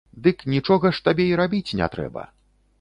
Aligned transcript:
Дык 0.27 0.37
нічога 0.53 0.93
ж 0.95 1.05
табе 1.09 1.29
і 1.35 1.37
рабіць 1.43 1.77
не 1.83 1.93
трэба. 1.97 2.29